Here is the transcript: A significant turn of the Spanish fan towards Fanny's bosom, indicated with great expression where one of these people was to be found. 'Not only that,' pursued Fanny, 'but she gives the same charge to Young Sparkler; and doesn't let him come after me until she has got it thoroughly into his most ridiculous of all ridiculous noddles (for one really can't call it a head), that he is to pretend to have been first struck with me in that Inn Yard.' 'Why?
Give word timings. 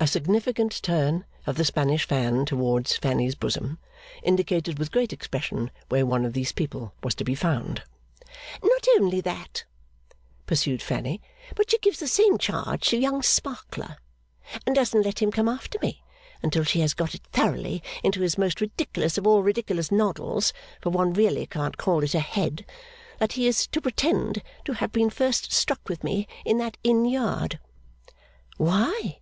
A 0.00 0.06
significant 0.08 0.82
turn 0.82 1.26
of 1.46 1.56
the 1.56 1.64
Spanish 1.64 2.08
fan 2.08 2.44
towards 2.46 2.96
Fanny's 2.96 3.36
bosom, 3.36 3.78
indicated 4.24 4.78
with 4.78 4.90
great 4.90 5.12
expression 5.12 5.70
where 5.90 6.04
one 6.06 6.24
of 6.24 6.32
these 6.32 6.50
people 6.50 6.92
was 7.04 7.14
to 7.16 7.22
be 7.24 7.34
found. 7.36 7.84
'Not 8.64 8.88
only 8.98 9.20
that,' 9.20 9.64
pursued 10.46 10.82
Fanny, 10.82 11.20
'but 11.54 11.70
she 11.70 11.78
gives 11.78 12.00
the 12.00 12.08
same 12.08 12.36
charge 12.38 12.88
to 12.88 12.96
Young 12.96 13.22
Sparkler; 13.22 13.98
and 14.66 14.74
doesn't 14.74 15.02
let 15.04 15.20
him 15.20 15.30
come 15.30 15.48
after 15.48 15.78
me 15.80 16.02
until 16.42 16.64
she 16.64 16.80
has 16.80 16.94
got 16.94 17.14
it 17.14 17.22
thoroughly 17.30 17.80
into 18.02 18.22
his 18.22 18.38
most 18.38 18.60
ridiculous 18.60 19.18
of 19.18 19.26
all 19.26 19.42
ridiculous 19.44 19.92
noddles 19.92 20.52
(for 20.80 20.90
one 20.90 21.12
really 21.12 21.46
can't 21.46 21.76
call 21.76 22.02
it 22.02 22.14
a 22.14 22.20
head), 22.20 22.64
that 23.18 23.32
he 23.34 23.46
is 23.46 23.66
to 23.68 23.80
pretend 23.82 24.42
to 24.64 24.72
have 24.72 24.90
been 24.90 25.10
first 25.10 25.52
struck 25.52 25.88
with 25.90 26.02
me 26.02 26.26
in 26.46 26.56
that 26.58 26.78
Inn 26.82 27.04
Yard.' 27.04 27.60
'Why? 28.56 29.20